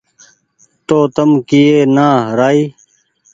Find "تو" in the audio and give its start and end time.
0.87-0.97